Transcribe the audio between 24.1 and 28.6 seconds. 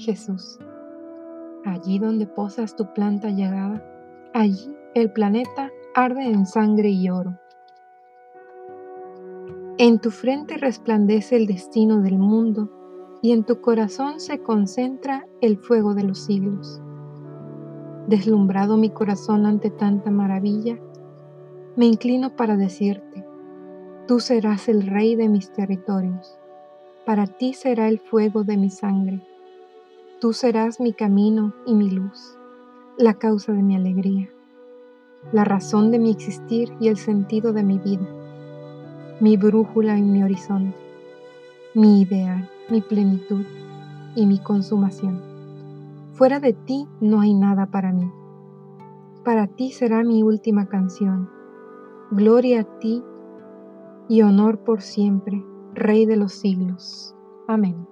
serás el rey de mis territorios, para ti será el fuego de